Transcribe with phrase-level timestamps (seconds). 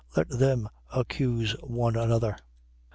[0.17, 2.35] Let them accuse one another.